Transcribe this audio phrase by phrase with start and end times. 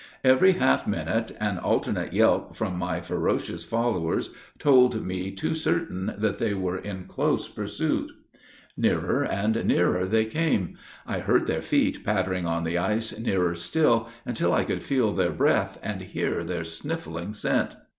[0.23, 6.39] Every half minute, an alternate yelp from my ferocious followers, told me too certain that
[6.39, 8.09] they were in close pursuit.
[8.75, 10.75] Nearer and nearer they came;
[11.05, 15.29] I heard their feet pattering on the ice nearer still, until I could feel their
[15.31, 17.75] breath, and hear their sniffling scent.